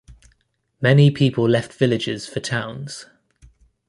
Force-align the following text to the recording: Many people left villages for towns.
Many 0.81 1.11
people 1.11 1.47
left 1.47 1.71
villages 1.73 2.27
for 2.27 2.39
towns. 2.39 3.05